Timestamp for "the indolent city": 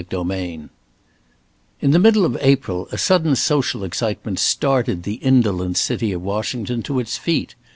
5.03-6.11